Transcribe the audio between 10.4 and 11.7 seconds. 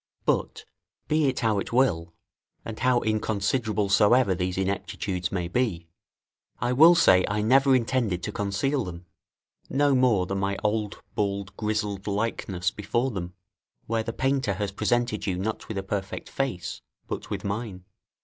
old bald